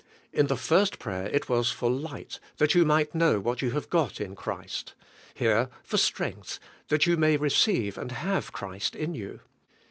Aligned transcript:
In 0.33 0.47
the 0.47 0.57
first 0.57 0.97
prayer 0.97 1.27
it 1.27 1.47
was 1.47 1.69
for 1.71 1.91
lights 1.91 2.39
that 2.57 2.73
you 2.73 2.83
mig'ht 2.85 3.11
knozv 3.13 3.43
what 3.43 3.61
you 3.61 3.69
have 3.69 3.87
^ot 3.91 4.19
in 4.19 4.35
Christ; 4.35 4.95
here, 5.35 5.69
for 5.83 5.97
strength^ 5.97 6.57
that 6.87 7.05
you 7.05 7.17
may 7.17 7.37
re 7.37 7.51
ceive 7.51 7.99
and 7.99 8.11
have 8.11 8.51
Christ 8.51 8.95
in 8.95 9.13
you. 9.13 9.41